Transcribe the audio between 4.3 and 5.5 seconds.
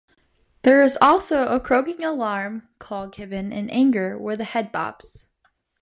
the head bobs.